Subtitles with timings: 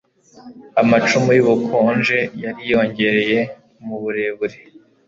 [0.81, 3.39] Amacumu yubukonje yariyongereye
[3.85, 4.57] muburebure